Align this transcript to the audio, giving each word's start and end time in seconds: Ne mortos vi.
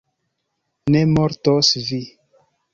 Ne 0.95 1.05
mortos 1.13 1.71
vi. 1.91 2.03